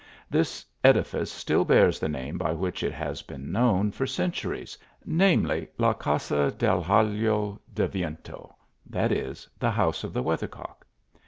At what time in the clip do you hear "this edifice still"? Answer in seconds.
0.31-1.63